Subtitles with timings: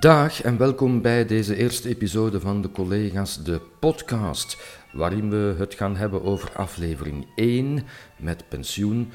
[0.00, 4.58] Dag en welkom bij deze eerste episode van de collega's de podcast,
[4.92, 7.86] waarin we het gaan hebben over aflevering 1
[8.16, 9.10] met pensioen.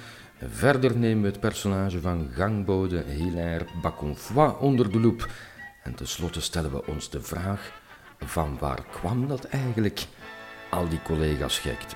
[0.47, 5.29] Verder nemen we het personage van gangbode Hilaire Baconfoy onder de loep.
[5.83, 7.71] En tenslotte stellen we ons de vraag:
[8.19, 10.05] van waar kwam dat eigenlijk?
[10.69, 11.95] Al die collega's gekte.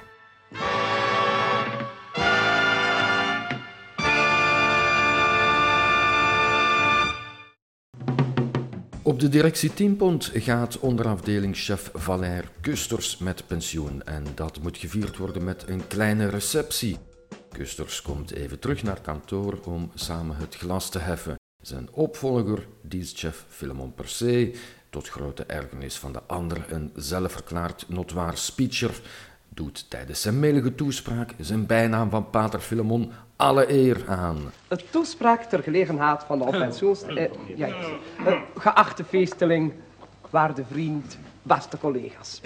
[9.08, 15.44] Op de directie Teampont gaat onderafdelingschef Valère Kusters met pensioen en dat moet gevierd worden
[15.44, 16.98] met een kleine receptie.
[17.52, 21.36] Kusters komt even terug naar kantoor om samen het glas te heffen.
[21.62, 24.56] Zijn opvolger, dienstchef Philemon Persee,
[24.90, 29.02] tot grote ergernis van de ander een zelfverklaard notwaar speecher,
[29.58, 34.38] doet tijdens zijn melige toespraak zijn bijnaam van pater Philemon alle eer aan.
[34.68, 37.04] Een toespraak ter gelegenheid van de oppensioens...
[37.04, 37.68] Eh, ja,
[38.26, 39.74] eh, geachte feesteling,
[40.30, 42.42] waarde vriend, beste collega's.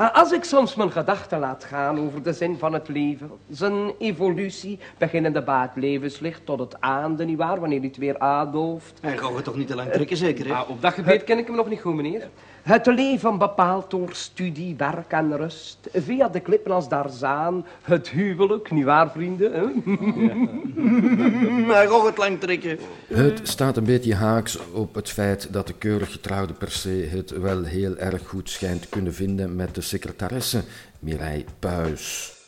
[0.00, 3.92] Uh, als ik soms mijn gedachten laat gaan over de zin van het leven, zijn
[3.98, 8.98] evolutie, beginnende bij het levenslicht tot het aande, nietwaar, wanneer het weer aandooft.
[9.00, 10.52] Hij gaat het toch niet te lang trekken, zeker, hè?
[10.52, 12.28] Ah, op dat gebied ken ik hem nog niet goed, meneer.
[12.62, 15.78] Het leven bepaald door studie, werk en rust.
[15.92, 17.66] Via de klippen als daar zaan.
[17.82, 19.52] Het huwelijk, nietwaar, vrienden?
[19.52, 19.60] Hè?
[21.74, 22.78] Hij gaat het lang trekken.
[23.06, 27.30] Het staat een beetje haaks op het feit dat de keurig getrouwde per se het
[27.30, 30.62] wel heel erg goed schijnt te kunnen vinden met de secretaresse
[30.98, 32.38] Mireille Puis.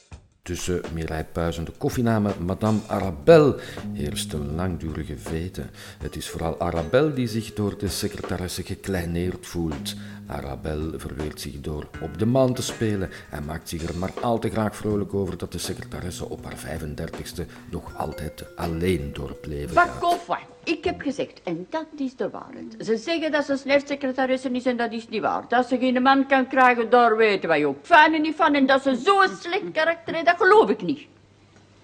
[0.45, 3.57] Tussen Mireille Puis en de koffiename Madame Arabelle
[3.93, 5.65] heerst een langdurige vete.
[5.99, 9.95] Het is vooral Arabelle die zich door de secretaresse gekleineerd voelt.
[10.27, 14.39] Arabelle verweert zich door op de man te spelen en maakt zich er maar al
[14.39, 19.47] te graag vrolijk over dat de secretaresse op haar 35ste nog altijd alleen door het
[19.47, 20.19] leven gaat.
[20.65, 22.75] Ik heb gezegd, en dat is de waarheid.
[22.79, 25.45] Ze zeggen dat ze slechtssecretaresse is en dat is niet waar.
[25.49, 28.55] Dat ze geen man kan krijgen, daar weten wij ook fijn en niet van.
[28.55, 31.07] En dat ze zo'n slecht karakter heeft, dat geloof ik niet.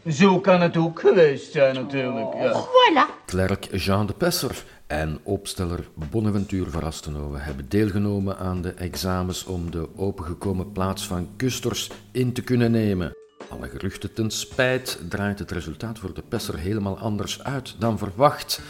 [0.08, 2.34] Zo kan het ook geweest zijn, natuurlijk.
[2.34, 2.64] Ja.
[2.64, 3.24] Voilà.
[3.24, 9.88] Klerk Jean de Pesser en opsteller Bonaventure Verrastenhoven hebben deelgenomen aan de examens om de
[9.96, 13.12] opengekomen plaats van Kusters in te kunnen nemen.
[13.48, 18.60] Alle geruchten ten spijt draait het resultaat voor de Pesser helemaal anders uit dan verwacht.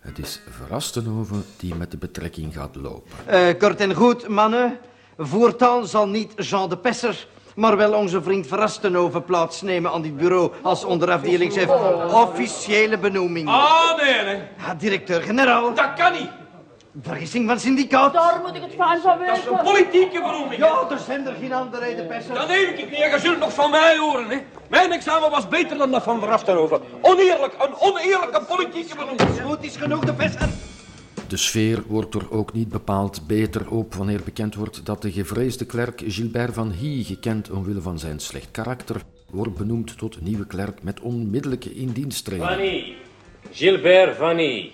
[0.00, 3.10] Het is Verrastenhoven die met de betrekking gaat lopen.
[3.26, 4.78] Eh, kort en goed, mannen.
[5.16, 7.26] Voortaan zal niet Jean de Pesser,
[7.58, 11.68] maar wel onze vriend Verrastenhoven plaatsnemen aan dit bureau als onderafdelingschef.
[12.12, 13.48] Officiële benoeming.
[13.48, 14.42] Ah, nee, nee.
[14.66, 15.74] Ja, Directeur-generaal.
[15.74, 16.28] Dat kan niet.
[17.02, 18.12] Vergissing van syndicaat.
[18.12, 19.64] Daar moet ik het fijn van Dat is een weten.
[19.64, 20.56] politieke benoeming.
[20.60, 22.34] Ja, er zijn er geen andere, de Pesser.
[22.34, 22.98] Dat neem ik niet.
[22.98, 24.36] Je zult nog van mij horen, hè.
[24.68, 26.80] Mijn examen was beter dan dat van de Raftenhoven.
[27.00, 29.40] Oneerlijk, een oneerlijke politieke benoeming.
[29.44, 30.48] Goed is genoeg, de Pesser.
[31.28, 35.64] De sfeer wordt er ook niet bepaald beter op wanneer bekend wordt dat de gevreesde
[35.64, 40.82] klerk Gilbert van Hy, gekend omwille van zijn slecht karakter, wordt benoemd tot nieuwe klerk
[40.82, 42.48] met onmiddellijke indiensttreding.
[42.48, 42.94] Fanny.
[43.50, 44.70] Gilbert Fanny.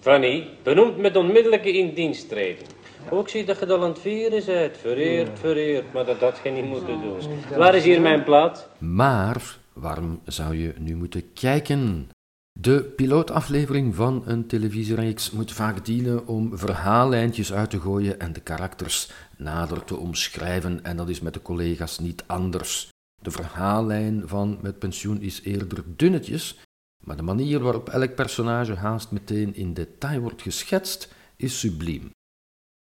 [0.00, 2.68] Fanny, benoemd met onmiddellijke indiensttreding.
[3.10, 4.76] Ook zie dat je dat aan het vieren bent.
[4.76, 7.58] Vereerd, vereerd, maar dat had je niet moeten doen.
[7.58, 8.68] Waar is hier mijn plaat?
[8.78, 12.08] Maar waarom zou je nu moeten kijken?
[12.60, 18.40] De pilootaflevering van een televisiereeks moet vaak dienen om verhaallijntjes uit te gooien en de
[18.40, 22.88] karakters nader te omschrijven, en dat is met de collega's niet anders.
[23.22, 26.58] De verhaallijn van Met pensioen is eerder dunnetjes,
[27.04, 32.10] maar de manier waarop elk personage haast meteen in detail wordt geschetst, is subliem.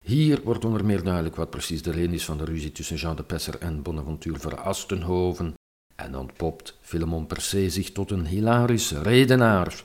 [0.04, 3.16] Hier wordt onder meer duidelijk wat precies de reden is van de ruzie tussen Jean
[3.16, 5.54] de Pesser en Bonaventure Verastenhoven,
[5.96, 9.84] en ontpopt Philemon Persee zich tot een hilarisch redenaar.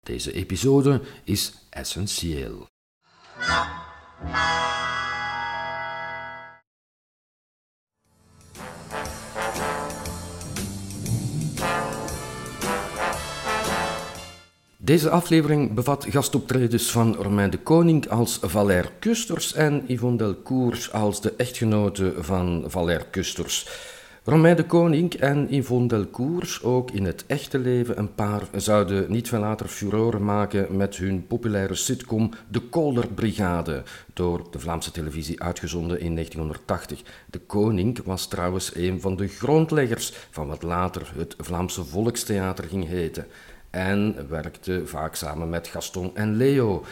[0.00, 2.66] Deze episode is essentieel.
[14.84, 21.20] Deze aflevering bevat gastoptredens van Romain de Koning als Valère Kusters en Yvonne Delcourt als
[21.20, 23.66] de echtgenote van Valère Kusters.
[24.26, 29.28] Romain de Koning en Yvonne Delcourt, ook in het echte leven een paar, zouden niet
[29.28, 33.82] veel later furoren maken met hun populaire sitcom De Kolderbrigade,
[34.12, 37.02] door de Vlaamse televisie uitgezonden in 1980.
[37.30, 42.86] De Koning was trouwens een van de grondleggers van wat later het Vlaamse Volkstheater ging
[42.86, 43.26] heten
[43.70, 46.84] en werkte vaak samen met Gaston en Leo.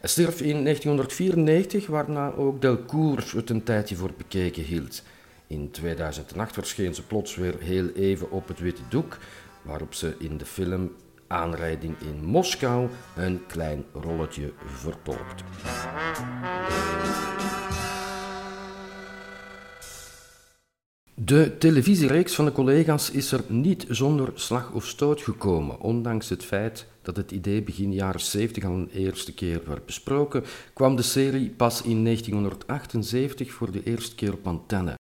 [0.00, 5.02] Hij stierf in 1994, waarna ook Delcourt het een tijdje voor bekeken hield.
[5.52, 9.18] In 2008 verscheen ze plots weer heel even op het witte doek,
[9.62, 10.92] waarop ze in de film
[11.26, 15.42] aanrijding in Moskou een klein rolletje vertolkt.
[21.14, 26.44] De televisiereeks van de collega's is er niet zonder slag of stoot gekomen, ondanks het
[26.44, 31.02] feit dat het idee begin jaren 70 al een eerste keer werd besproken, kwam de
[31.02, 35.00] serie pas in 1978 voor de eerste keer op antenne.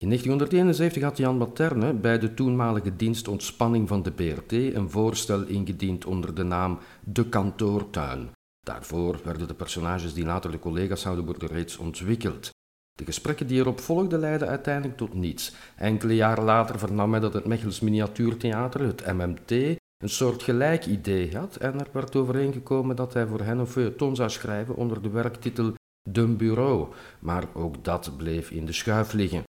[0.00, 5.42] In 1971 had Jan Materne bij de toenmalige dienst Ontspanning van de BRT een voorstel
[5.42, 8.30] ingediend onder de naam De Kantoortuin.
[8.60, 12.50] Daarvoor werden de personages die later de collega's zouden worden reeds ontwikkeld.
[12.92, 15.54] De gesprekken die erop volgden leidden uiteindelijk tot niets.
[15.76, 21.36] Enkele jaren later vernam hij dat het Mechels Miniatuurtheater, het MMT, een soort gelijk idee
[21.36, 25.10] had en er werd overeengekomen dat hij voor hen een feuilleton zou schrijven onder de
[25.10, 25.72] werktitel
[26.10, 29.47] De Bureau, maar ook dat bleef in de schuif liggen.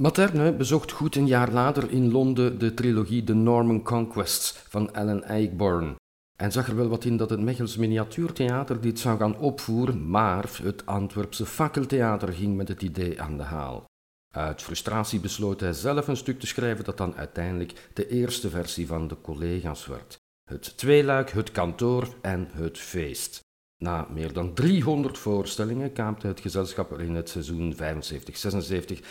[0.00, 5.24] Materne bezocht goed een jaar later in Londen de trilogie The Norman Conquests van Alan
[5.24, 5.96] Ayckbourn
[6.36, 10.58] en zag er wel wat in dat het Mechels Miniatuurtheater dit zou gaan opvoeren, maar
[10.62, 13.84] het Antwerpse Fakkeltheater ging met het idee aan de haal.
[14.30, 18.86] Uit frustratie besloot hij zelf een stuk te schrijven dat dan uiteindelijk de eerste versie
[18.86, 20.16] van de collega's werd.
[20.44, 23.40] Het tweeluik, het kantoor en het feest.
[23.82, 27.78] Na meer dan 300 voorstellingen kaapte het gezelschap er in het seizoen 75-76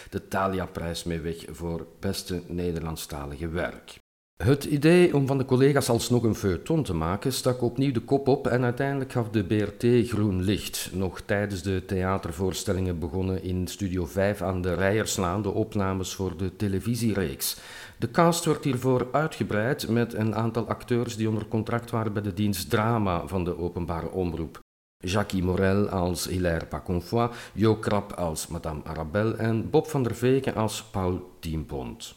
[0.09, 3.99] de Thalia-prijs mee weg voor beste Nederlandstalige werk.
[4.43, 8.27] Het idee om van de collega's alsnog een feuilleton te maken stak opnieuw de kop
[8.27, 10.89] op en uiteindelijk gaf de BRT groen licht.
[10.93, 16.55] Nog tijdens de theatervoorstellingen begonnen in Studio 5 aan de Rijerslaan de opnames voor de
[16.55, 17.57] televisiereeks.
[17.97, 22.33] De cast werd hiervoor uitgebreid met een aantal acteurs die onder contract waren bij de
[22.33, 24.60] dienst Drama van de openbare omroep.
[25.01, 30.55] Jacques Morel als Hilaire Paconfoy, Jo Krap als Madame Arabelle en Bob van der Veken
[30.55, 32.15] als Paul Tienpont.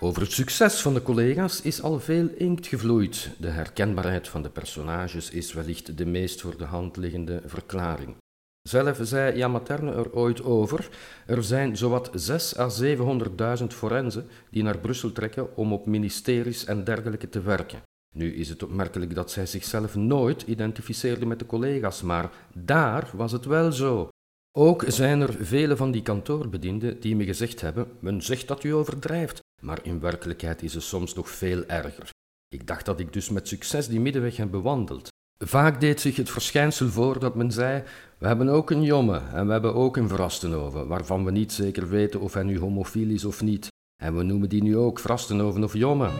[0.00, 3.30] Over het succes van de collega's is al veel inkt gevloeid.
[3.38, 8.16] De herkenbaarheid van de personages is wellicht de meest voor de hand liggende verklaring.
[8.62, 10.88] Zelf zei Jan Materne er ooit over:
[11.26, 12.68] er zijn zowat 6 à
[13.60, 17.85] 700.000 forensen die naar Brussel trekken om op ministeries en dergelijke te werken.
[18.16, 23.32] Nu is het opmerkelijk dat zij zichzelf nooit identificeerde met de collega's, maar daar was
[23.32, 24.08] het wel zo.
[24.58, 28.74] Ook zijn er vele van die kantoorbedienden die me gezegd hebben: men zegt dat u
[28.74, 32.10] overdrijft, maar in werkelijkheid is het soms nog veel erger.
[32.48, 35.08] Ik dacht dat ik dus met succes die middenweg heb bewandeld.
[35.38, 37.82] Vaak deed zich het verschijnsel voor dat men zei:
[38.18, 41.88] We hebben ook een jomme en we hebben ook een Vrastenhoven, waarvan we niet zeker
[41.88, 43.66] weten of hij nu homofiel is of niet.
[44.02, 46.10] En we noemen die nu ook Vrastenhoven of jomme.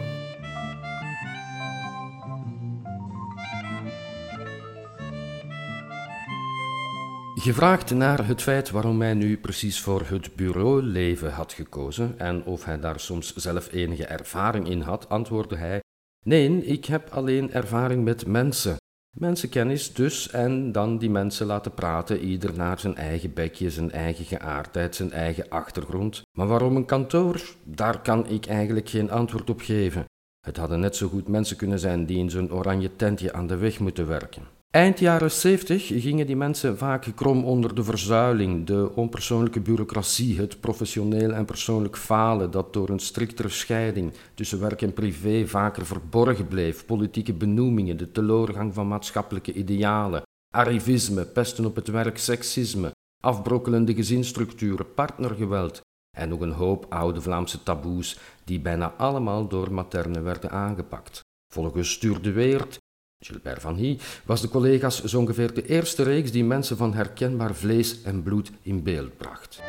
[7.47, 12.65] Gevraagd naar het feit waarom hij nu precies voor het bureauleven had gekozen en of
[12.65, 15.79] hij daar soms zelf enige ervaring in had, antwoordde hij:
[16.25, 18.75] Nee, ik heb alleen ervaring met mensen.
[19.17, 24.25] Mensenkennis dus, en dan die mensen laten praten, ieder naar zijn eigen bekje, zijn eigen
[24.25, 26.21] geaardheid, zijn eigen achtergrond.
[26.37, 27.41] Maar waarom een kantoor?
[27.63, 30.05] Daar kan ik eigenlijk geen antwoord op geven.
[30.45, 33.57] Het hadden net zo goed mensen kunnen zijn die in zo'n oranje tentje aan de
[33.57, 34.56] weg moeten werken.
[34.69, 40.59] Eind jaren 70 gingen die mensen vaak krom onder de verzuiling, de onpersoonlijke bureaucratie, het
[40.59, 46.47] professioneel en persoonlijk falen dat door een striktere scheiding tussen werk en privé vaker verborgen
[46.47, 50.21] bleef, politieke benoemingen, de teleurgang van maatschappelijke idealen,
[50.55, 52.91] arrivisme, pesten op het werk, seksisme,
[53.23, 55.81] afbrokkelende gezinsstructuren, partnergeweld
[56.17, 61.19] en nog een hoop oude Vlaamse taboes die bijna allemaal door materne werden aangepakt.
[61.53, 62.77] Volgens Stuur de Weert
[63.25, 67.55] Gilbert Van Hie was de collega's zo ongeveer de eerste reeks die mensen van herkenbaar
[67.55, 69.61] vlees en bloed in beeld bracht.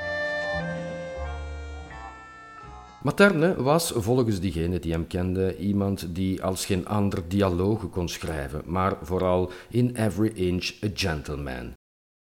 [3.02, 8.62] Materne was, volgens diegenen die hem kenden, iemand die als geen ander dialogen kon schrijven,
[8.64, 11.73] maar vooral in every inch a gentleman.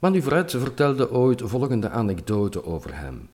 [0.02, 3.30] Manuvret vertelde ooit volgende anekdote over hem.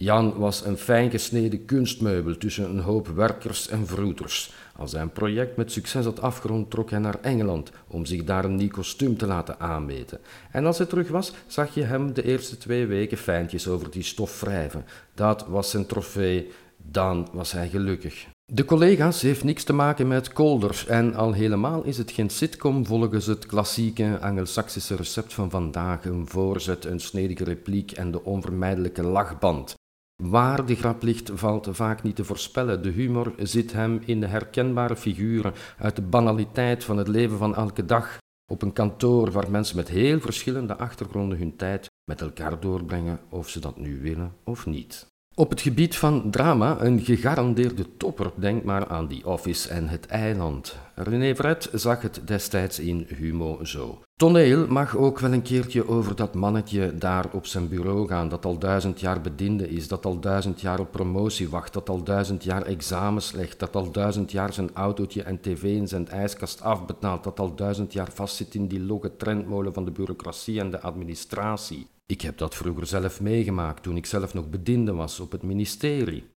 [0.00, 4.52] Jan was een fijn gesneden kunstmeubel tussen een hoop werkers en vroeters.
[4.76, 8.44] Als hij een project met succes had afgerond, trok hij naar Engeland om zich daar
[8.44, 10.18] een nieuw kostuum te laten aanmeten.
[10.50, 14.02] En als hij terug was, zag je hem de eerste twee weken fijntjes over die
[14.02, 14.84] stof wrijven.
[15.14, 18.26] Dat was zijn trofee, dan was hij gelukkig.
[18.52, 22.86] De collega's heeft niks te maken met kolders en al helemaal is het geen sitcom
[22.86, 29.02] volgens het klassieke Angelsaksische recept van vandaag, een voorzet, een snedige repliek en de onvermijdelijke
[29.02, 29.77] lachband.
[30.22, 32.82] Waar de grap ligt, valt vaak niet te voorspellen.
[32.82, 37.54] De humor zit hem in de herkenbare figuren uit de banaliteit van het leven van
[37.54, 38.18] elke dag.
[38.50, 43.48] Op een kantoor waar mensen met heel verschillende achtergronden hun tijd met elkaar doorbrengen, of
[43.48, 45.06] ze dat nu willen of niet.
[45.38, 48.30] Op het gebied van drama een gegarandeerde topper.
[48.34, 50.76] Denk maar aan The Office en Het Eiland.
[50.94, 53.98] René Vret zag het destijds in Humo zo.
[54.16, 58.44] Toneel mag ook wel een keertje over dat mannetje daar op zijn bureau gaan, dat
[58.44, 62.44] al duizend jaar bediende is, dat al duizend jaar op promotie wacht, dat al duizend
[62.44, 67.24] jaar examens legt, dat al duizend jaar zijn autootje en tv in zijn ijskast afbetaalt,
[67.24, 71.86] dat al duizend jaar vastzit in die logge trendmolen van de bureaucratie en de administratie.
[72.12, 76.30] Ik heb dat vroeger zelf meegemaakt toen ik zelf nog bediende was op het ministerie.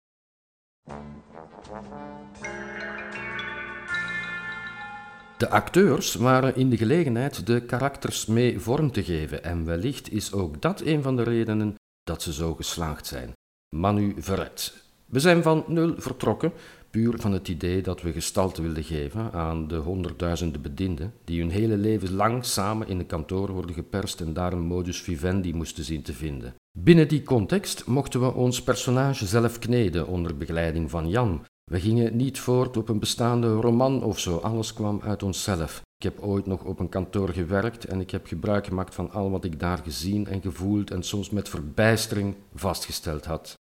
[5.37, 10.33] De acteurs waren in de gelegenheid de karakters mee vorm te geven en wellicht is
[10.33, 13.31] ook dat een van de redenen dat ze zo geslaagd zijn.
[13.75, 14.83] Manu Verret.
[15.05, 16.53] We zijn van nul vertrokken,
[16.91, 21.49] puur van het idee dat we gestalte wilden geven aan de honderdduizenden bedienden die hun
[21.49, 25.83] hele leven lang samen in een kantoor worden geperst en daar een modus vivendi moesten
[25.83, 26.53] zien te vinden.
[26.79, 32.15] Binnen die context mochten we ons personage zelf kneden onder begeleiding van Jan, we gingen
[32.15, 35.81] niet voort op een bestaande roman of zo, alles kwam uit onszelf.
[35.97, 39.31] Ik heb ooit nog op een kantoor gewerkt en ik heb gebruik gemaakt van al
[39.31, 43.59] wat ik daar gezien en gevoeld en soms met verbijstering vastgesteld had.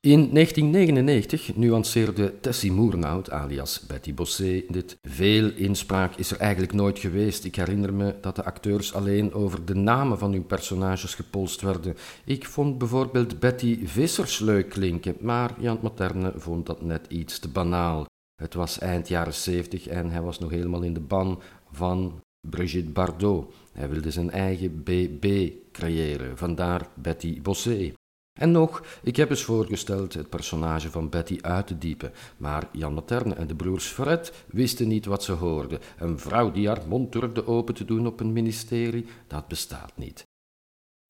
[0.00, 4.98] In 1999 nuanceerde Tessie Moernout, alias Betty Bossé, dit.
[5.02, 7.44] Veel inspraak is er eigenlijk nooit geweest.
[7.44, 11.96] Ik herinner me dat de acteurs alleen over de namen van hun personages gepolst werden.
[12.24, 17.48] Ik vond bijvoorbeeld Betty Vissers leuk klinken, maar Jan Materne vond dat net iets te
[17.48, 18.06] banaal.
[18.42, 21.40] Het was eind jaren 70 en hij was nog helemaal in de ban
[21.72, 23.54] van Brigitte Bardot.
[23.72, 27.92] Hij wilde zijn eigen BB creëren, vandaar Betty Bossé.
[28.38, 32.94] En nog, ik heb eens voorgesteld het personage van Betty uit te diepen, maar Jan
[32.94, 35.80] Materne en de broers Fred wisten niet wat ze hoorden.
[35.98, 40.26] Een vrouw die haar mond durfde open te doen op een ministerie, dat bestaat niet.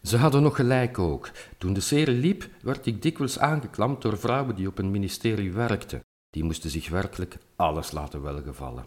[0.03, 1.31] Ze hadden nog gelijk ook.
[1.59, 6.01] Toen de serie liep, werd ik dikwijls aangeklampt door vrouwen die op een ministerie werkten.
[6.31, 8.87] Die moesten zich werkelijk alles laten welgevallen.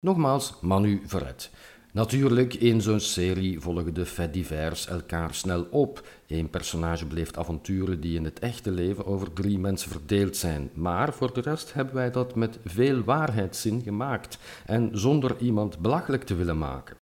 [0.00, 1.50] Nogmaals, Manu Verret.
[1.92, 6.06] Natuurlijk, in zo'n serie volgen de faits divers elkaar snel op.
[6.26, 10.70] Eén personage beleeft avonturen die in het echte leven over drie mensen verdeeld zijn.
[10.74, 16.24] Maar voor de rest hebben wij dat met veel waarheidszin gemaakt en zonder iemand belachelijk
[16.24, 16.99] te willen maken.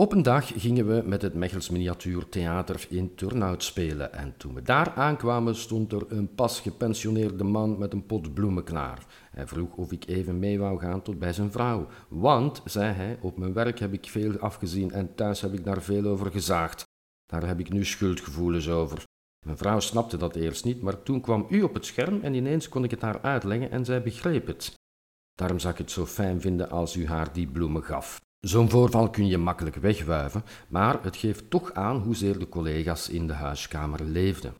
[0.00, 4.62] Op een dag gingen we met het Mechels Miniatuurtheater in Turnhout spelen en toen we
[4.62, 9.06] daar aankwamen stond er een pas gepensioneerde man met een pot bloemen klaar.
[9.30, 11.86] Hij vroeg of ik even mee wou gaan tot bij zijn vrouw.
[12.08, 15.82] Want, zei hij, op mijn werk heb ik veel afgezien en thuis heb ik daar
[15.82, 16.84] veel over gezaagd.
[17.26, 19.04] Daar heb ik nu schuldgevoelens over.
[19.46, 22.68] Mijn vrouw snapte dat eerst niet, maar toen kwam u op het scherm en ineens
[22.68, 24.74] kon ik het haar uitleggen en zij begreep het.
[25.34, 28.20] Daarom zou ik het zo fijn vinden als u haar die bloemen gaf.
[28.40, 33.26] Zo'n voorval kun je makkelijk wegwuiven, maar het geeft toch aan hoezeer de collega's in
[33.26, 34.54] de huiskamer leefden.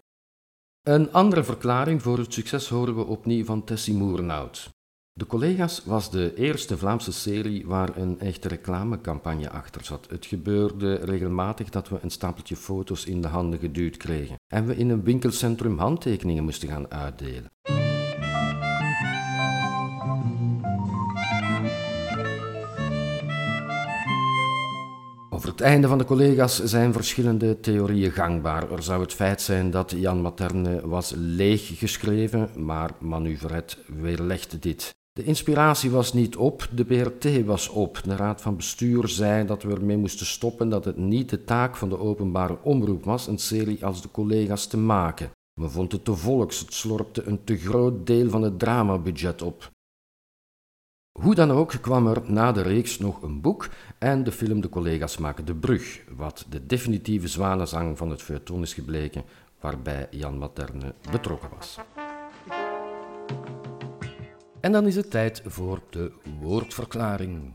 [0.82, 4.70] Een andere verklaring voor het succes horen we opnieuw van Tessie Moernout.
[5.12, 10.06] De collega's was de eerste Vlaamse serie waar een echte reclamecampagne achter zat.
[10.10, 14.76] Het gebeurde regelmatig dat we een stapeltje foto's in de handen geduwd kregen en we
[14.76, 17.50] in een winkelcentrum handtekeningen moesten gaan uitdelen.
[25.60, 28.72] Het einde van de collega's zijn verschillende theorieën gangbaar.
[28.72, 34.58] Er zou het feit zijn dat Jan Materne was leeg geschreven, maar Manu Verret weerlegde
[34.58, 34.94] dit.
[35.12, 38.00] De inspiratie was niet op, de BRT was op.
[38.04, 41.76] De raad van bestuur zei dat we ermee moesten stoppen, dat het niet de taak
[41.76, 45.30] van de openbare omroep was een serie als de collega's te maken.
[45.60, 49.70] We vonden het te volks, het slorpte een te groot deel van het dramabudget op.
[51.20, 54.68] Hoe dan ook kwam er na de reeks nog een boek en de film De
[54.68, 59.24] collega's maken de brug, wat de definitieve zwanenzang van het feuilleton is gebleken,
[59.60, 61.78] waarbij Jan Materne betrokken was.
[64.60, 67.54] En dan is het tijd voor de woordverklaring.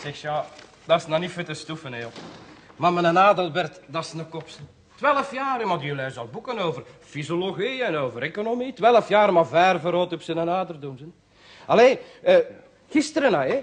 [0.00, 0.44] Zeg ja,
[0.84, 2.12] dat is nou niet voor te stoeven, joh.
[2.76, 4.60] Maar mijn Adelbert, dat is een kopse.
[4.96, 8.72] Twaalf jaar, maar die al boeken over fysiologie en over economie.
[8.72, 11.14] Twaalf jaar, maar ver verrood op zijn ader doen.
[11.66, 12.36] Allee, uh,
[12.90, 13.62] gisteren, hè, uh,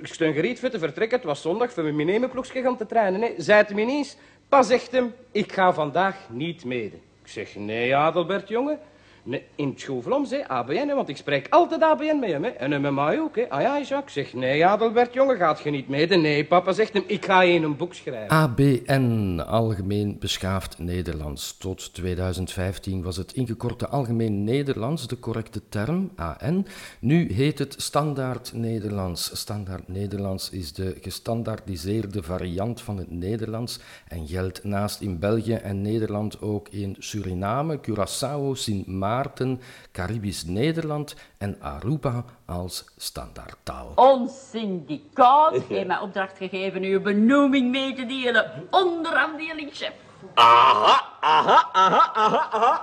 [0.00, 1.18] ik steun geriet voor te vertrekken.
[1.18, 3.20] Het was zondag, voor mijn nemenploegje gaan te trainen.
[3.20, 3.34] Hè.
[3.36, 4.16] Zei het me ineens,
[4.48, 6.96] pas zegt hem, ik ga vandaag niet mede.
[6.96, 8.78] Ik zeg, nee, Adelbert, jongen.
[9.54, 12.44] In het schoolvloms, hè, ABN, want ik spreek altijd ABN met hem.
[12.44, 13.50] En met mij ook, hè.
[13.50, 16.06] Ah ja, Jacques, zeg, nee, Adelbert, jongen, gaat je niet mee?
[16.06, 18.28] Nee, papa zegt hem, ik ga je een boek schrijven.
[18.28, 21.56] ABN, Algemeen Beschaafd Nederlands.
[21.56, 26.66] Tot 2015 was het ingekorte Algemeen Nederlands de correcte term, AN.
[27.00, 29.38] Nu heet het Standaard Nederlands.
[29.38, 35.82] Standaard Nederlands is de gestandaardiseerde variant van het Nederlands en geldt naast in België en
[35.82, 39.10] Nederland ook in Suriname, Curaçao, Sint Maarten,
[39.92, 43.92] Caribisch Nederland en Aruba als standaardtaal.
[43.94, 48.66] Ons syndicaat heeft mij opdracht gegeven uw benoeming mee te delen.
[48.70, 49.92] Onderafdelingchef.
[50.34, 52.82] Aha, aha, aha, aha, aha.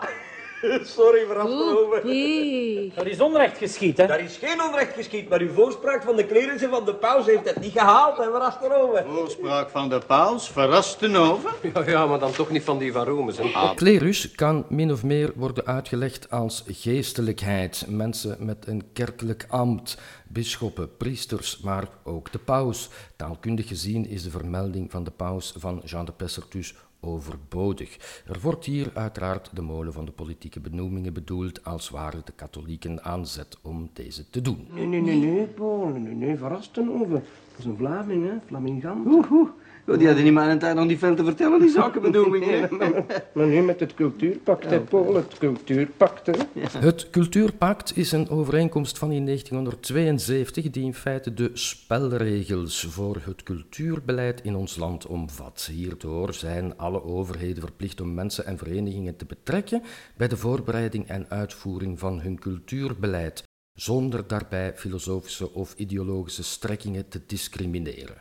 [0.97, 2.95] Sorry, Verrastenhoven.
[2.95, 4.07] Dat is onrecht geschied, hè?
[4.07, 7.45] Daar is geen onrecht geschied, maar uw voorspraak van de clerissen van de paus heeft
[7.49, 9.05] het niet gehaald, hè, Verrastenhoven.
[9.05, 11.53] Voorspraak van de paus, verrasten over.
[11.73, 13.73] Ja, ja, maar dan toch niet van die van Rome, hè.
[13.75, 19.97] Klerus kan min of meer worden uitgelegd als geestelijkheid, mensen met een kerkelijk ambt,
[20.27, 22.89] bisschoppen, priesters, maar ook de paus.
[23.15, 28.21] Taalkundig gezien is de vermelding van de paus van Jean de Pesser dus overbodig.
[28.27, 33.03] Er wordt hier uiteraard de molen van de politieke benoemingen bedoeld, als ware de katholieken
[33.03, 34.67] aanzet om deze te doen.
[34.73, 37.09] Nee, nee, nee, nee, Paul, nee, nee, Verrastenhoven.
[37.09, 39.05] Dat is een Vlaming, hè, Flamingant.
[39.07, 39.49] Oeh, oeh.
[39.87, 42.69] Oh, die hadden niet maar een tijd om die veel te vertellen, die zakenbenoemingen.
[43.33, 46.33] Maar nu met het cultuurpact, hè, Paul, het cultuurpact, hè.
[46.79, 53.43] Het Cultuurpact is een overeenkomst van in 1972 die in feite de spelregels voor het
[53.43, 55.69] cultuurbeleid in ons land omvat.
[55.71, 59.81] Hierdoor zijn alle overheden verplicht om mensen en verenigingen te betrekken
[60.17, 63.43] bij de voorbereiding en uitvoering van hun cultuurbeleid,
[63.73, 68.17] zonder daarbij filosofische of ideologische strekkingen te discrimineren.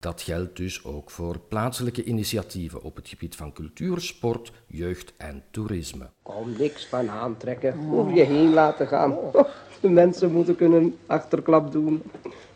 [0.00, 5.42] Dat geldt dus ook voor plaatselijke initiatieven op het gebied van cultuur, sport, jeugd en
[5.50, 6.06] toerisme.
[6.22, 7.74] Kom niks van aantrekken.
[7.92, 9.12] Over je heen laten gaan.
[9.16, 9.34] Oh,
[9.80, 12.02] De mensen moeten kunnen achterklap doen.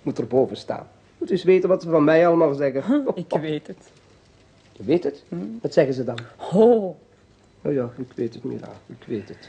[0.03, 0.89] Moet er boven staan.
[1.19, 3.07] Moet eens weten wat ze van mij allemaal zeggen.
[3.15, 3.91] Ik weet het.
[4.73, 5.23] Je weet het?
[5.63, 6.19] Wat zeggen ze dan?
[6.53, 6.97] Oh,
[7.65, 8.69] Oh ja, ik weet het, Mira.
[8.87, 9.49] Ik weet het.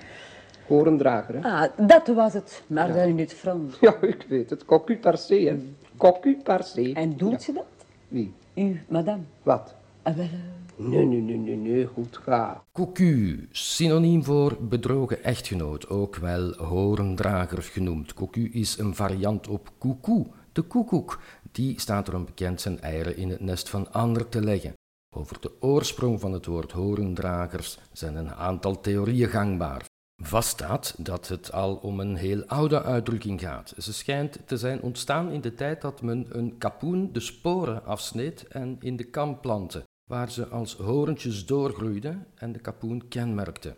[0.67, 1.41] Horendrager, hè?
[1.49, 2.63] ah, dat was het.
[2.67, 3.77] Maar dan in het Frans.
[3.81, 4.65] Ja, ik weet het.
[4.65, 5.57] Cocu par se, hè?
[5.97, 6.91] Cocu par se.
[6.93, 7.65] En doet ze dat?
[8.13, 8.33] Wie?
[8.55, 9.23] U, madame.
[9.43, 9.75] Wat?
[10.03, 10.31] Ah, wel, eh,
[10.75, 11.85] Nee, nee, nee, nee, nee.
[11.85, 12.63] Goed, ga.
[12.71, 18.13] Cocu, synoniem voor bedrogen echtgenoot, ook wel horendrager genoemd.
[18.13, 21.19] Cocu is een variant op koekoe, de koekoek.
[21.51, 24.73] Die staat erom bekend zijn eieren in het nest van ander te leggen.
[25.15, 29.85] Over de oorsprong van het woord horendragers zijn een aantal theorieën gangbaar.
[30.25, 33.73] Vaststaat dat het al om een heel oude uitdrukking gaat.
[33.77, 38.47] Ze schijnt te zijn ontstaan in de tijd dat men een kapoen de sporen afsneed
[38.47, 43.75] en in de kam plantte, waar ze als horentjes doorgroeiden en de kapoen kenmerkte.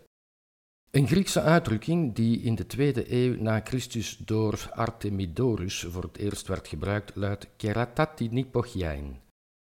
[0.90, 6.46] Een Griekse uitdrukking die in de tweede eeuw na Christus door Artemidorus voor het eerst
[6.46, 9.24] werd gebruikt, luidt keratatinipochiain.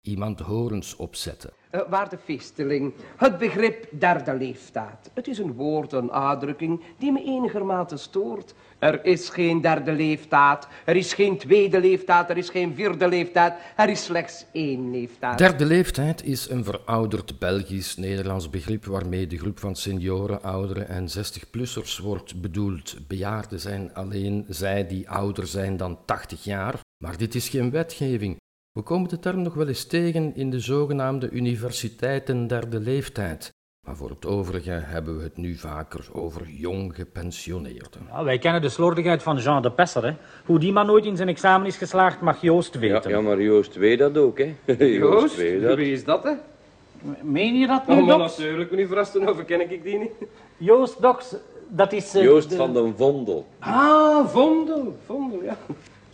[0.06, 1.52] Iemand horens opzetten.
[1.70, 5.12] Eh, waarde feesteling, het begrip derde leeftijd.
[5.14, 8.54] Het is een woord, een uitdrukking die me enigermate stoort.
[8.80, 13.54] Er is geen derde leeftijd, er is geen tweede leeftijd, er is geen vierde leeftijd,
[13.78, 15.38] er is slechts één leeftijd.
[15.38, 22.02] Derde leeftijd is een verouderd Belgisch-Nederlands begrip waarmee de groep van senioren, ouderen en 60-plussers
[22.02, 23.08] wordt bedoeld.
[23.08, 28.42] Bejaarden zijn alleen zij die ouder zijn dan 80 jaar, maar dit is geen wetgeving.
[28.74, 33.52] We komen de term nog wel eens tegen in de zogenaamde universiteiten derde leeftijd.
[33.86, 38.02] Maar voor het overige hebben we het nu vaker over jong gepensioneerden.
[38.12, 40.06] Ja, wij kennen de slordigheid van Jean de Pesser.
[40.06, 40.14] Hè.
[40.46, 43.10] Hoe die man nooit in zijn examen is geslaagd, mag Joost weten.
[43.12, 44.56] ja, maar Joost weet dat ook, hè.
[44.86, 45.78] Joost, weet dat.
[45.78, 46.32] wie is dat, hè?
[47.22, 50.12] Meen je dat nu, Oh, natuurlijk, niet verrassen over ken ik die niet.
[50.58, 51.36] Joost Doks,
[51.68, 52.16] dat is...
[52.16, 53.48] eh, Joost de- van den Vondel.
[53.60, 55.58] Ah, Vondel, Vondel, ja.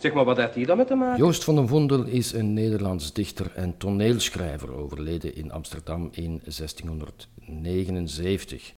[0.00, 1.18] Zeg maar, wat heeft hij dan met te maken?
[1.18, 8.72] Joost van den Vondel is een Nederlands dichter en toneelschrijver, overleden in Amsterdam in 1679.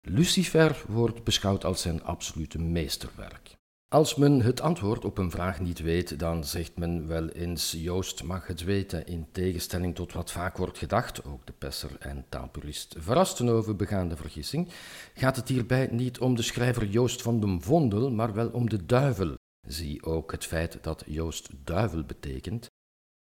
[0.00, 3.56] Lucifer wordt beschouwd als zijn absolute meesterwerk.
[3.88, 8.22] Als men het antwoord op een vraag niet weet, dan zegt men wel eens Joost
[8.22, 12.94] mag het weten, in tegenstelling tot wat vaak wordt gedacht, ook de pesser en taalpurist
[12.98, 14.68] verrasten over begaande vergissing,
[15.14, 18.86] gaat het hierbij niet om de schrijver Joost van den Vondel, maar wel om de
[18.86, 19.34] duivel.
[19.66, 22.66] Zie ook het feit dat Joost duivel betekent.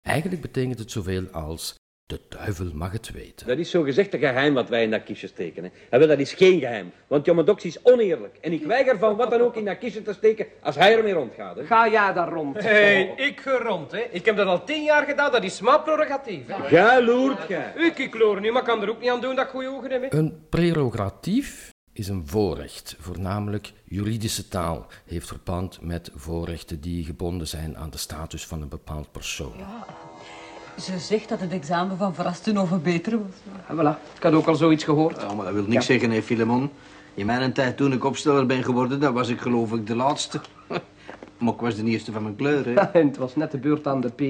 [0.02, 3.48] Eigenlijk betekent het zoveel als de duivel mag het weten.
[3.48, 5.64] Dat is zo gezegd een geheim wat wij in dat kistje steken.
[5.64, 5.70] Hè.
[5.90, 6.92] En wel, dat is geen geheim.
[7.08, 8.38] Want Jomadox is oneerlijk.
[8.42, 11.14] En ik weiger van wat dan ook in dat kistje te steken als hij ermee
[11.14, 11.56] rondgaat.
[11.56, 11.66] Hè.
[11.66, 12.56] Ga jij daar rond?
[12.56, 14.00] Hé, hey, ik ga rond, hè.
[14.12, 16.46] Ik heb dat al tien jaar gedaan, dat is mijn prerogatief.
[16.48, 17.74] Ga loert, gij.
[17.76, 19.92] Ik, ik loor nu, maar kan er ook niet aan doen dat ik goede ogen
[19.92, 20.18] heb, hè.
[20.18, 27.78] Een prerogatief is een voorrecht, voornamelijk juridische taal, heeft verband met voorrechten die gebonden zijn
[27.78, 29.54] aan de status van een bepaald persoon.
[30.80, 33.32] Ze zegt dat het examen van Verrastenhoven beter was.
[33.68, 35.22] En voilà, ik had ook al zoiets gehoord.
[35.22, 36.72] Ja, maar dat wil niks zeggen, hè, Filemon.
[37.14, 40.42] In mijn tijd, toen ik opsteller ben geworden, dat was ik geloof ik de laatste.
[41.42, 42.74] Maar ik was de eerste van mijn kleur, hè.
[43.00, 44.22] En het was net de beurt aan de P...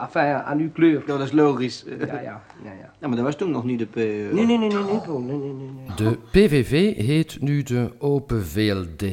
[0.00, 1.02] Enfin, aan uw kleur.
[1.06, 1.84] Ja, dat is logisch.
[1.98, 2.42] Ja, ja, ja,
[2.80, 2.92] ja.
[3.00, 3.96] Ja, maar dat was toen nog niet de P...
[3.96, 4.02] eh.
[4.02, 5.70] Nee, nee, nee, nee, nee, Paul, nee, nee, nee.
[5.70, 5.96] nee.
[5.96, 9.04] De PVV heet nu de Open VLD,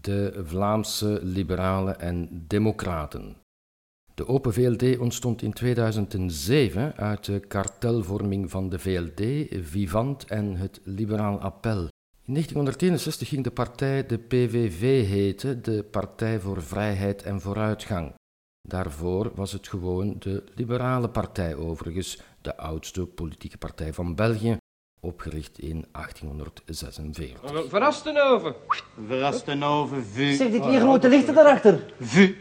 [0.00, 3.36] de Vlaamse Liberalen en Democraten.
[4.14, 10.80] De Open VLD ontstond in 2007 uit de kartelvorming van de VLD, Vivant en het
[10.84, 11.88] Liberaal Appel.
[12.30, 18.14] In 1961 ging de partij de PVV heten, de Partij voor Vrijheid en Vooruitgang.
[18.68, 24.56] Daarvoor was het gewoon de Liberale Partij overigens, de oudste politieke partij van België,
[25.00, 27.68] opgericht in 1846.
[27.68, 28.54] Verrastenhoven.
[29.06, 30.32] Verrastenhoven, vu.
[30.32, 31.94] Zeg, die twee grote lichten daarachter.
[32.00, 32.36] Vu.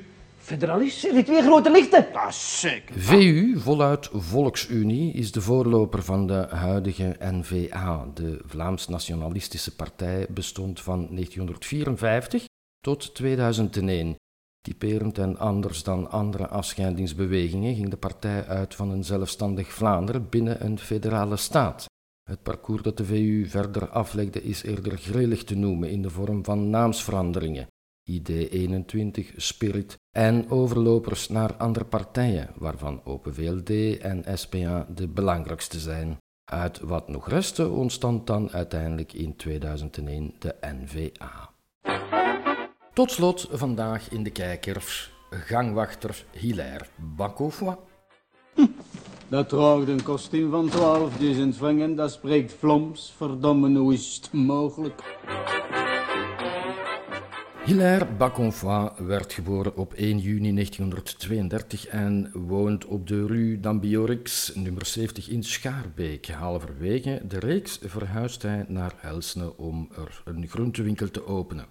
[0.50, 1.02] Federalist.
[1.02, 2.08] Die twee grote lichten.
[2.14, 3.00] Dat is zeker.
[3.00, 8.08] VU, voluit Volksunie, is de voorloper van de huidige NVA.
[8.14, 12.46] De Vlaams-Nationalistische Partij bestond van 1954
[12.80, 14.16] tot 2001.
[14.62, 20.66] Typerend en anders dan andere afscheidingsbewegingen ging de partij uit van een zelfstandig Vlaanderen binnen
[20.66, 21.86] een federale staat.
[22.30, 26.44] Het parcours dat de VU verder aflegde is eerder grillig te noemen in de vorm
[26.44, 27.68] van naamsveranderingen.
[28.10, 36.18] ID21, Spirit en overlopers naar andere partijen, waarvan Open VLD en SPA de belangrijkste zijn.
[36.52, 41.50] Uit wat nog restte ontstond dan uiteindelijk in 2001 de NVA.
[42.94, 47.78] Tot slot vandaag in de kijkers gangwachter Hilaire Bakofoy.
[49.28, 50.70] Dat draagt een kostuum van
[51.12, 53.14] 12.000 franken, dat spreekt Vlaams.
[53.18, 55.04] Verdomme, hoe is het mogelijk?
[57.70, 64.86] Hilaire Baconfoy werd geboren op 1 juni 1932 en woont op de Rue d'Ambiorix, nummer
[64.86, 66.28] 70 in Schaarbeek.
[66.28, 71.66] Halverwege de reeks verhuist hij naar Elsne om er een groentewinkel te openen.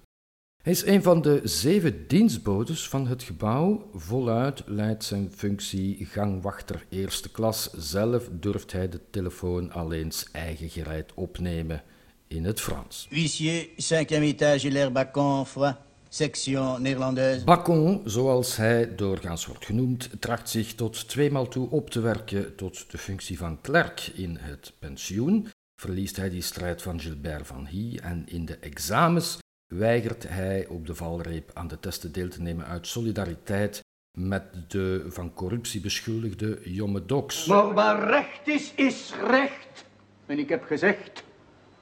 [0.62, 3.90] Hij is een van de zeven dienstbodes van het gebouw.
[3.94, 7.70] Voluit leidt zijn functie gangwachter eerste klas.
[7.72, 11.82] Zelf durft hij de telefoon alleen eigen gereid opnemen
[12.28, 13.06] in het Frans.
[13.10, 15.74] Huissier, cinquième étage, Hilaire Bacon, Foy,
[16.08, 17.44] section néerlandaise.
[17.44, 22.90] Bacon, zoals hij doorgaans wordt genoemd, tracht zich tot tweemaal toe op te werken tot
[22.90, 25.48] de functie van klerk in het pensioen.
[25.80, 29.38] Verliest hij die strijd van Gilbert van Hy en in de examens
[29.74, 33.80] weigert hij op de valreep aan de testen deel te nemen uit solidariteit
[34.18, 37.46] met de van corruptie beschuldigde Jomme Doks.
[37.46, 39.84] Maar waar recht is, is recht.
[40.26, 41.22] En ik heb gezegd,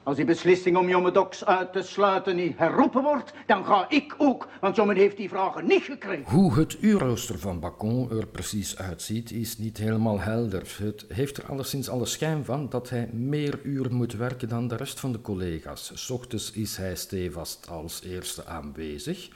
[0.07, 4.15] als die beslissing om Jomme Doks uit te sluiten niet herroepen wordt, dan ga ik
[4.17, 6.23] ook, want Jomme heeft die vragen niet gekregen.
[6.25, 10.75] Hoe het uurrooster van Bacon er precies uitziet, is niet helemaal helder.
[10.77, 14.75] Het heeft er alleszins alle schijn van dat hij meer uren moet werken dan de
[14.75, 15.91] rest van de collega's.
[15.93, 19.29] S ochtends is hij stevast als eerste aanwezig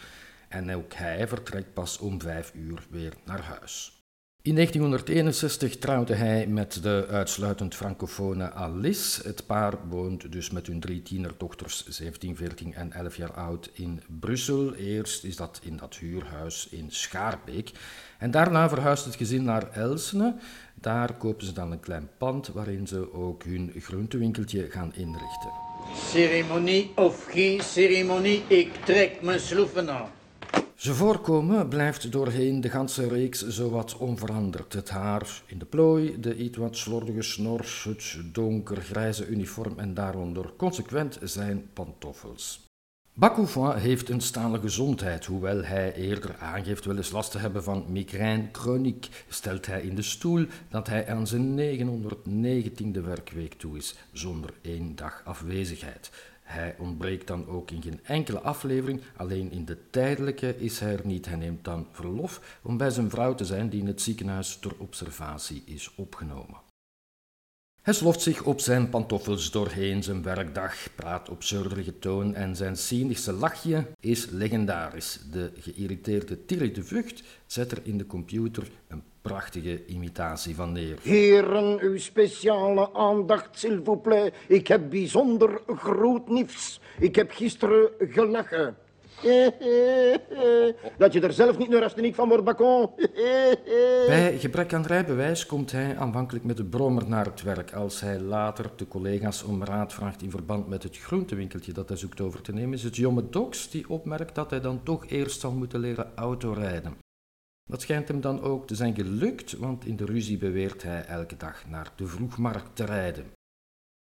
[0.49, 4.00] en ook hij vertrekt pas om vijf uur weer naar huis.
[4.43, 9.27] In 1961 trouwde hij met de uitsluitend francofone Alice.
[9.27, 14.01] Het paar woont dus met hun drie tienerdochters, 17, 14 en 11 jaar oud, in
[14.19, 14.73] Brussel.
[14.73, 17.71] Eerst is dat in dat huurhuis in Schaarbeek.
[18.17, 20.35] En daarna verhuist het gezin naar Elsene.
[20.73, 25.51] Daar kopen ze dan een klein pand waarin ze ook hun groentewinkeltje gaan inrichten.
[26.09, 30.09] Ceremonie of geen ceremonie, ik trek mijn sloeven aan.
[30.81, 34.73] Zijn voorkomen blijft doorheen de ganse reeks zowat onveranderd.
[34.73, 40.53] Het haar in de plooi, de iets wat slordige snor, het donkergrijze uniform en daaronder
[40.57, 42.69] consequent zijn pantoffels.
[43.13, 47.85] Bakoufouin heeft een stale gezondheid, hoewel hij eerder aangeeft wel eens last te hebben van
[47.87, 53.95] migraine chroniek, stelt hij in de stoel dat hij aan zijn 919e werkweek toe is,
[54.11, 56.11] zonder één dag afwezigheid.
[56.51, 61.05] Hij ontbreekt dan ook in geen enkele aflevering, alleen in de tijdelijke is hij er
[61.05, 61.25] niet.
[61.25, 64.73] Hij neemt dan verlof om bij zijn vrouw te zijn die in het ziekenhuis ter
[64.77, 66.69] observatie is opgenomen.
[67.81, 72.75] Hij sloft zich op zijn pantoffels doorheen zijn werkdag, praat op zeurderige toon en zijn
[72.77, 75.19] cynische lachje is legendarisch.
[75.31, 80.97] De geïrriteerde Thierry de Vught zet er in de computer een prachtige imitatie van neer.
[81.01, 84.33] Heren, uw speciale aandacht, s'il vous plaît.
[84.47, 86.81] Ik heb bijzonder groot nieuws.
[86.99, 88.75] Ik heb gisteren gelachen.
[90.97, 92.89] Dat je er zelf niet neurasteniek van wordt, Bacon.
[94.07, 97.73] Bij gebrek aan rijbewijs komt hij aanvankelijk met de brommer naar het werk.
[97.73, 101.97] Als hij later de collega's om raad vraagt in verband met het groentewinkeltje dat hij
[101.97, 105.39] zoekt over te nemen, is het Jomme Dox die opmerkt dat hij dan toch eerst
[105.39, 107.09] zal moeten leren autorijden.
[107.69, 111.37] Dat schijnt hem dan ook te zijn gelukt, want in de ruzie beweert hij elke
[111.37, 113.31] dag naar de vroegmarkt te rijden.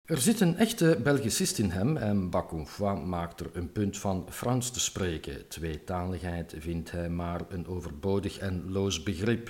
[0.08, 4.72] Er zit een echte Belgicist in hem en Baconfoy maakt er een punt van Frans
[4.72, 5.48] te spreken.
[5.48, 9.50] Tweetaligheid vindt hij maar een overbodig en loos begrip.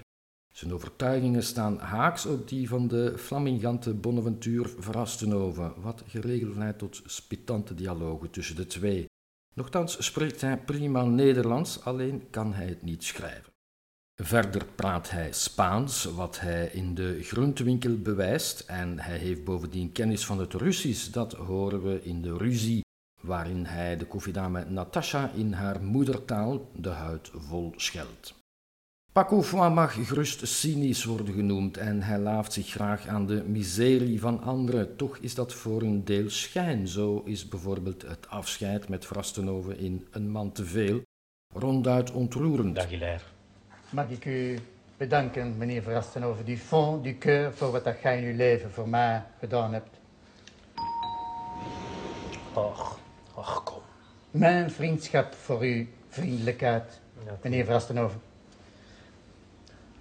[0.53, 7.01] Zijn overtuigingen staan haaks op die van de flamingante Bonaventure Verrastenhoven, wat geregeld leidt tot
[7.05, 9.05] spitante dialogen tussen de twee.
[9.55, 13.53] Nochtans spreekt hij prima Nederlands, alleen kan hij het niet schrijven.
[14.23, 20.25] Verder praat hij Spaans, wat hij in de groentewinkel bewijst, en hij heeft bovendien kennis
[20.25, 22.81] van het Russisch, dat horen we in de ruzie,
[23.21, 28.33] waarin hij de koffiedame Natasha in haar moedertaal de huid vol scheldt.
[29.11, 34.41] Paco mag gerust cynisch worden genoemd en hij laaft zich graag aan de miserie van
[34.41, 34.95] anderen.
[34.95, 36.87] Toch is dat voor een deel schijn.
[36.87, 41.01] Zo is bijvoorbeeld het afscheid met Vrastenhoven in Een man te veel
[41.53, 42.75] ronduit ontroerend.
[42.75, 43.35] Dag.
[43.89, 44.59] Mag ik u
[44.97, 48.89] bedanken, meneer Verrastenhoven, du fond du cœur, voor wat dat gij in uw leven voor
[48.89, 49.99] mij gedaan hebt.
[52.53, 52.99] Och,
[53.33, 53.81] och kom.
[54.31, 56.99] Mijn vriendschap voor uw vriendelijkheid,
[57.41, 58.21] meneer Verrastenhoven.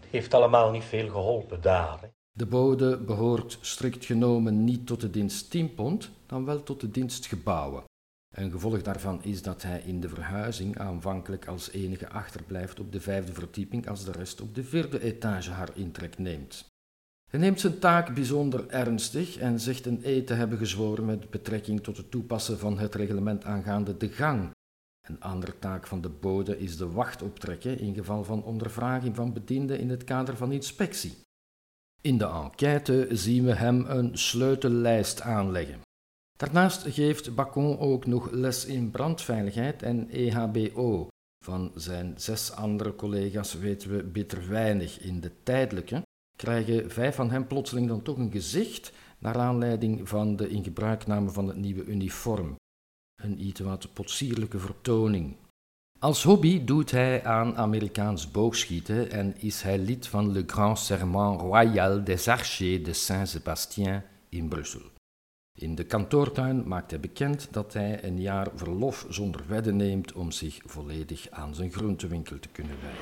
[0.00, 1.98] Het heeft allemaal niet veel geholpen daar.
[2.00, 2.08] Hè.
[2.32, 6.90] De bode behoort strikt genomen niet tot de dienst 10 pond, dan wel tot de
[6.90, 7.82] dienst gebouwen.
[8.36, 13.00] Een gevolg daarvan is dat hij in de verhuizing aanvankelijk als enige achterblijft op de
[13.00, 16.64] vijfde verdieping als de rest op de vierde etage haar intrek neemt.
[17.30, 21.82] Hij neemt zijn taak bijzonder ernstig en zegt een eed te hebben gezworen met betrekking
[21.82, 24.50] tot het toepassen van het reglement aangaande de gang.
[25.08, 29.32] Een andere taak van de bode is de wacht optrekken in geval van ondervraging van
[29.32, 31.18] bedienden in het kader van inspectie.
[32.00, 35.85] In de enquête zien we hem een sleutellijst aanleggen.
[36.36, 41.08] Daarnaast geeft Bacon ook nog les in brandveiligheid en EHBO.
[41.44, 45.00] Van zijn zes andere collega's weten we bitter weinig.
[45.00, 46.02] In de tijdelijke
[46.36, 51.48] krijgen vijf van hen plotseling dan toch een gezicht naar aanleiding van de ingebruikname van
[51.48, 52.54] het nieuwe uniform.
[53.22, 55.36] Een iets wat potsierlijke vertoning.
[55.98, 61.40] Als hobby doet hij aan Amerikaans boogschieten en is hij lid van Le Grand Serment
[61.40, 64.94] Royal des Archers de Saint-Sébastien in Brussel.
[65.58, 70.30] In de kantoortuin maakt hij bekend dat hij een jaar verlof zonder wedden neemt om
[70.30, 73.00] zich volledig aan zijn groentewinkel te kunnen wijden.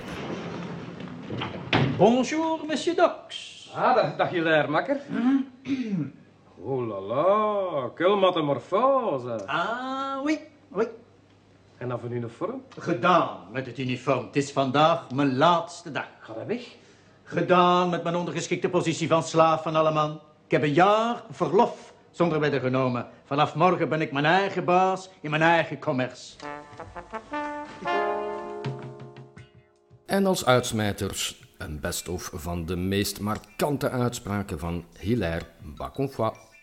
[1.97, 3.71] Bonjour, monsieur Dox.
[3.75, 5.01] Ah, dag, dag Hilaire, makker.
[6.65, 8.61] oh la la, quelle.
[9.47, 10.39] Ah, oui,
[10.69, 10.87] oui.
[11.79, 12.63] En dan van uniform?
[12.79, 14.27] Gedaan met het uniform.
[14.27, 16.09] Het is vandaag mijn laatste dag.
[16.21, 16.77] Ga weg?
[17.23, 20.21] Gedaan met mijn ondergeschikte positie van slaaf van alle man.
[20.45, 23.07] Ik heb een jaar verlof zonder wedden genomen.
[23.25, 26.37] Vanaf morgen ben ik mijn eigen baas in mijn eigen commerce.
[30.07, 35.45] En als uitsmijters een best-of van de meest markante uitspraken van Hilaire
[35.77, 36.54] Baconfoy.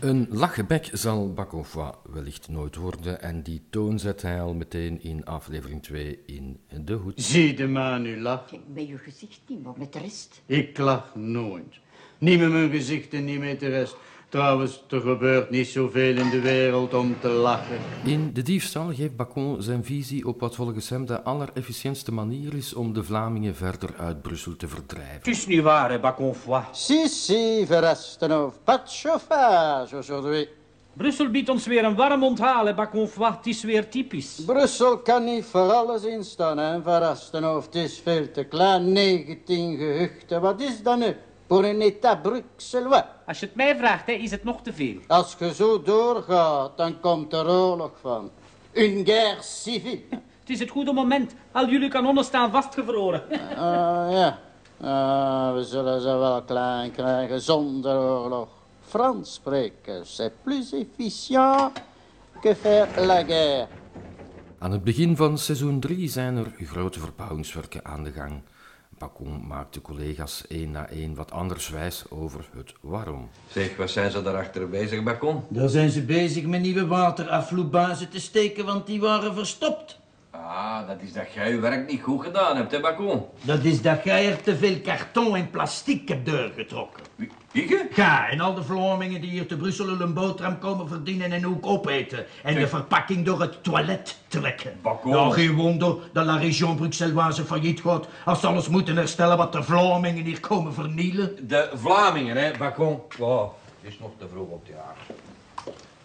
[0.00, 5.24] Een lachenbek zal Baconfoy wellicht nooit worden en die toon zet hij al meteen in
[5.24, 7.22] aflevering 2 in De Hoed.
[7.22, 8.60] Zie de man nu lachen.
[8.74, 10.42] Met je gezicht niet, maar met de rest.
[10.46, 11.78] Ik lach nooit.
[12.18, 13.96] Niet met mijn gezicht en niet met de rest.
[14.30, 17.76] Trouwens, er gebeurt niet zoveel in de wereld om te lachen.
[18.04, 22.74] In De Diefstal geeft Bacon zijn visie op wat volgens hem de allerefficiëntste manier is
[22.74, 25.14] om de Vlamingen verder uit Brussel te verdrijven.
[25.14, 26.62] Het is niet waar, hè, Baconfoy.
[26.72, 28.58] Si, si, Verrastenhoven.
[28.64, 30.48] Pas de chauffage aujourd'hui.
[30.92, 33.30] Brussel biedt ons weer een warm onthaal, hè, Baconfoy.
[33.30, 34.42] Het is weer typisch.
[34.46, 37.70] Brussel kan niet voor alles instaan, hè, Verrastenhoven.
[37.70, 40.40] Het is veel te klein, 19 gehuchten.
[40.40, 41.16] Wat is dat nu?
[41.50, 43.04] Voor een état bruxellois.
[43.26, 44.96] Als je het mij vraagt, hè, is het nog te veel.
[45.06, 48.30] Als je zo doorgaat, dan komt er oorlog van.
[48.72, 50.02] Een guerre civile.
[50.40, 51.34] Het is het goede moment.
[51.52, 53.22] Al jullie kanonnen staan vastgevroren.
[53.56, 54.38] Ah, ja.
[54.80, 58.48] Ah, we zullen ze wel klein krijgen zonder oorlog.
[58.80, 61.72] Frans spreken, c'est plus efficient
[62.40, 63.66] que faire la guerre.
[64.58, 68.42] Aan het begin van seizoen 3 zijn er grote verbouwingswerken aan de gang.
[69.00, 73.28] Bacon maakt de collega's één na één wat anders wijs over het waarom.
[73.50, 75.44] Zeg, wat zijn ze daarachter bezig, Bacon?
[75.48, 79.99] Daar zijn ze bezig met nieuwe waterafvloeibuizen te steken, want die waren verstopt.
[80.46, 83.26] Ah, dat is dat jij je werk niet goed gedaan hebt, hè, Bacon?
[83.42, 87.02] Dat is dat jij er te veel karton en plastic hebt doorgetrokken.
[87.52, 87.86] Ik?
[87.94, 91.66] Ja, en al de Vlamingen die hier te Brussel een boterham komen verdienen en ook
[91.66, 92.26] opeten.
[92.42, 94.72] En de verpakking door het toilet trekken.
[94.82, 95.10] Bacon.
[95.10, 99.52] Nou, geen wonder dat la région Bruxelloise failliet gaat als ze alles moeten herstellen wat
[99.52, 101.48] de Vlamingen hier komen vernielen.
[101.48, 103.00] De Vlamingen, hè, Bacon?
[103.18, 103.50] Wow,
[103.80, 104.96] het is nog te vroeg op het jaar.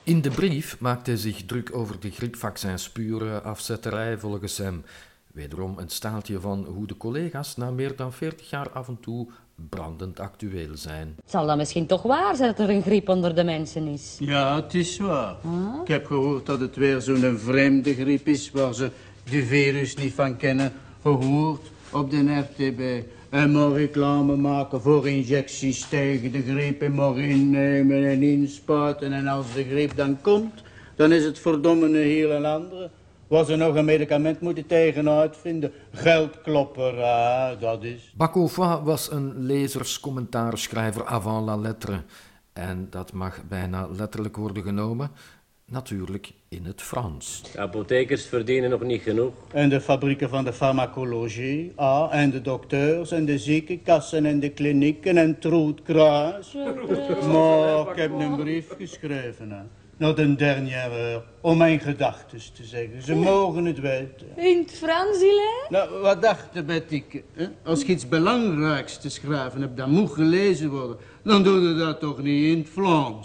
[0.06, 4.84] In de brief maakt hij zich druk over de griepvaccins pure afzetterij volgens hem.
[5.32, 9.28] Wederom een staaltje van hoe de collega's na meer dan 40 jaar af en toe
[9.70, 11.16] brandend actueel zijn.
[11.26, 14.16] Zal dat misschien toch waar zijn dat er een griep onder de mensen is?
[14.20, 15.36] Ja, het is waar.
[15.82, 18.92] Ik heb gehoord dat het weer zo'n vreemde griep is waar ze
[19.30, 20.74] de virus niet van kennen.
[21.02, 23.06] Gehoord op de RTB.
[23.36, 29.14] En maar reclame maken voor injecties tegen de griep en maar innemen en inspuiten.
[29.14, 30.64] En als de griep dan komt,
[30.96, 32.90] dan is het verdomme heel een andere.
[33.28, 35.72] Waar ze nog een medicament moeten tegen uitvinden.
[35.92, 38.14] Geldklopperij, dat is.
[38.18, 42.02] Bacofoy was een lezerscommentaarschrijver avant la lettre.
[42.54, 45.12] En dat mag bijna letterlijk worden genomen.
[45.66, 47.42] Natuurlijk in het Frans.
[47.52, 49.34] De apothekers verdienen nog niet genoeg.
[49.52, 54.50] En de fabrieken van de farmacologie, ah, en de dokters en de ziekenkassen en de
[54.50, 56.54] klinieken en Troet Kruis.
[57.32, 59.85] Maar ik heb een brief geschreven, hè.
[59.98, 63.02] Naar de dernière heure, om mijn gedachten te zeggen.
[63.02, 64.38] Ze mogen het weten.
[64.38, 65.66] In het Frans, Hilaire?
[65.70, 67.04] Nou, wat dacht de Betty?
[67.34, 67.46] Hè?
[67.64, 70.98] Als je iets belangrijks te schrijven hebt, dat moet gelezen worden.
[71.24, 73.24] Dan doe je dat toch niet in het même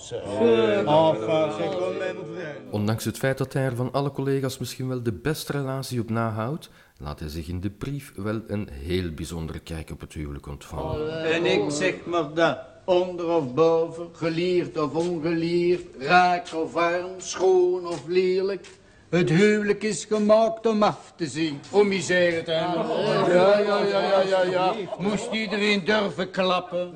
[2.35, 2.57] vrai.
[2.71, 6.11] Ondanks het feit dat hij er van alle collega's misschien wel de beste relatie op
[6.11, 10.47] nahoudt, laat hij zich in de brief wel een heel bijzondere kijk op het huwelijk
[10.47, 11.25] ontvallen.
[11.25, 17.87] En ik zeg maar dat, onder of boven, gelierd of ongelierd, rijk of arm, schoon
[17.87, 18.67] of lelijk.
[19.11, 22.87] Het huwelijk is gemaakt om af te zien, om misère te hebben.
[23.35, 24.75] Ja, ja, ja, ja, ja, ja.
[24.99, 26.95] Moest iedereen durven klappen.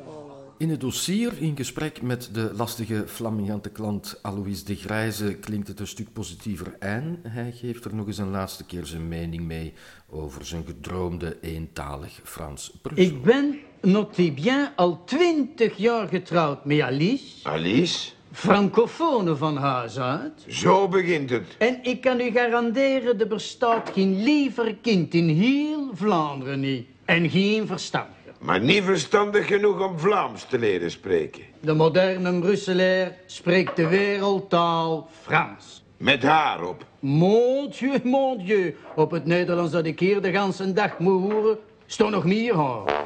[0.56, 5.80] In het dossier, in gesprek met de lastige flamingante klant Alois de Grijze, klinkt het
[5.80, 9.72] een stuk positiever en hij geeft er nog eens een laatste keer zijn mening mee
[10.10, 13.04] over zijn gedroomde eentalig Frans Brussel.
[13.04, 17.48] Ik ben, notez bien, al twintig jaar getrouwd met Alice.
[17.48, 18.10] Alice?
[18.32, 20.44] Francofone van huis uit.
[20.48, 21.56] Zo begint het.
[21.58, 26.86] En ik kan u garanderen, er bestaat geen liever kind in heel Vlaanderen niet.
[27.04, 28.13] En geen verstandiger.
[28.44, 31.42] Maar niet verstandig genoeg om Vlaams te leren spreken.
[31.60, 35.84] De moderne Brusselaar spreekt de wereldtaal Frans.
[35.96, 36.86] Met haar op.
[36.98, 38.76] Mon Dieu, mon Dieu.
[38.94, 43.03] Op het Nederlands dat ik hier de ganse dag moet horen, stond nog meer haar.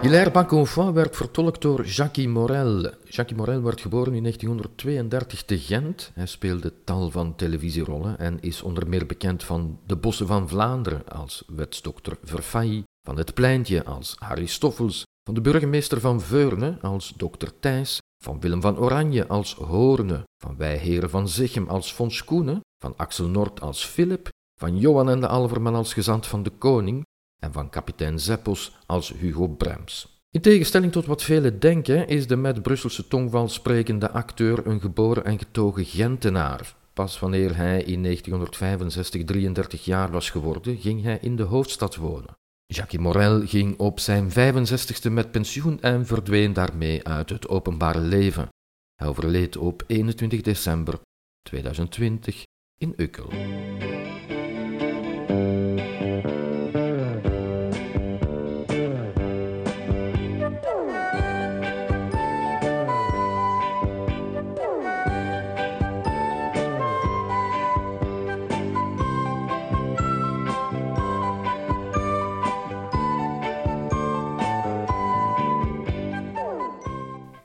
[0.00, 2.90] Hilaire Baconfoy werd vertolkt door Jacques Morel.
[3.04, 6.10] Jacques Morel werd geboren in 1932 te Gent.
[6.14, 11.08] Hij speelde tal van televisierollen en is onder meer bekend van De Bossen van Vlaanderen
[11.08, 17.52] als wetsdokter Verfailly, van Het Pleintje als Aristoffels, van de burgemeester van Veurne als dokter
[17.60, 22.94] Thijs, van Willem van Oranje als Hoorne, van Wijheren van Zichem als von Schoenen, van
[22.96, 24.28] Axel Nord als Philip,
[24.60, 27.04] van Johan en de Alverman als gezant van de koning
[27.40, 30.20] en van kapitein Zeppos als Hugo Brems.
[30.30, 35.24] In tegenstelling tot wat velen denken, is de met Brusselse tongval sprekende acteur een geboren
[35.24, 36.74] en getogen Gentenaar.
[36.92, 42.38] Pas wanneer hij in 1965 33 jaar was geworden, ging hij in de hoofdstad wonen.
[42.66, 48.48] Jacques Morel ging op zijn 65ste met pensioen en verdween daarmee uit het openbare leven.
[48.94, 51.00] Hij overleed op 21 december
[51.42, 52.42] 2020
[52.78, 53.28] in Ukkel.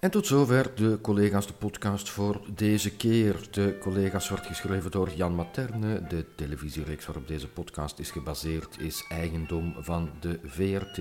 [0.06, 3.48] En tot zover de collega's de podcast voor deze keer.
[3.52, 6.08] De collega's wordt geschreven door Jan Materne.
[6.08, 10.98] De televisiereeks waarop deze podcast is gebaseerd is eigendom van de VRT.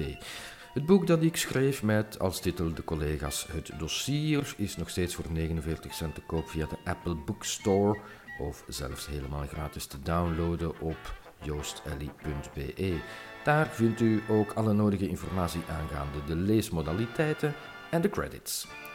[0.74, 5.14] Het boek dat ik schreef met als titel De collega's het dossier is nog steeds
[5.14, 7.98] voor 49 cent te koop via de Apple Bookstore
[8.38, 12.96] of zelfs helemaal gratis te downloaden op joostelly.be.
[13.44, 17.54] Daar vindt u ook alle nodige informatie aangaande de leesmodaliteiten
[17.90, 18.66] en de credits.